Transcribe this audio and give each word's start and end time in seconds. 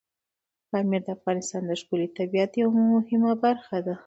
پامیر 0.69 1.01
د 1.05 1.07
افغانستان 1.17 1.61
د 1.67 1.71
ښکلي 1.81 2.07
طبیعت 2.17 2.51
یوه 2.63 2.79
مهمه 2.93 3.33
برخه 3.45 3.77
ده. 3.85 3.95